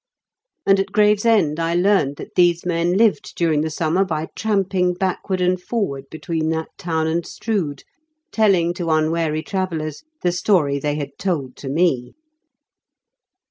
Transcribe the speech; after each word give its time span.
"And 0.65 0.79
at 0.79 0.91
Gravesend 0.91 1.59
I 1.59 1.75
learned 1.75 2.15
that 2.15 2.33
these 2.33 2.65
men 2.65 2.97
lived 2.97 3.33
during 3.35 3.61
the 3.61 3.69
summer 3.69 4.03
by 4.03 4.29
tramping 4.35 4.95
back 4.95 5.29
ward 5.29 5.41
and 5.41 5.61
forward 5.61 6.05
between 6.09 6.49
that 6.49 6.69
town 6.75 7.05
and 7.05 7.23
Strood, 7.23 7.83
telling 8.31 8.73
to 8.73 8.89
unwary 8.89 9.43
travellers 9.43 10.01
the 10.23 10.31
story 10.31 10.79
they 10.79 10.95
had 10.95 11.19
told 11.19 11.55
to 11.57 11.69
me. 11.69 12.15